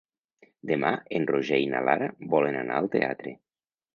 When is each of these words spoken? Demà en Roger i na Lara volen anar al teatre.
Demà 0.69 0.89
en 1.19 1.27
Roger 1.33 1.59
i 1.65 1.69
na 1.75 1.83
Lara 1.89 2.09
volen 2.33 2.57
anar 2.65 2.79
al 2.79 2.91
teatre. 2.99 3.37